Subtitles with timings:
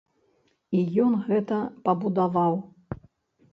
[0.77, 2.53] І ён гэта пабудаваў.